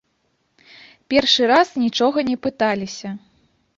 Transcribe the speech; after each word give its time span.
Першы 1.13 1.43
раз 1.53 1.67
нічога 1.83 2.19
не 2.31 2.37
пыталіся. 2.47 3.09